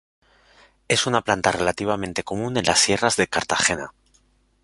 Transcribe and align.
Es 0.87 1.05
una 1.05 1.21
planta 1.21 1.51
relativamente 1.51 2.23
común 2.23 2.57
en 2.57 2.65
las 2.65 2.79
sierras 2.79 3.17
de 3.17 3.27
Cartagena. 3.27 3.93